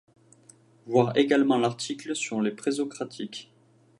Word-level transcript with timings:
Voir 0.87 1.15
également 1.15 1.59
l'article 1.59 2.15
sur 2.15 2.41
les 2.41 2.49
Présocratiques. 2.49 3.51